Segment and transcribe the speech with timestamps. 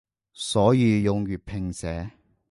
[0.33, 2.09] 所以用粵拼寫